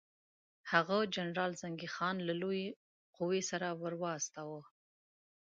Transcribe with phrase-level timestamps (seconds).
[0.71, 2.69] هغه جنرال زنګي خان له لویې
[3.15, 4.61] قوې سره ورواستاوه.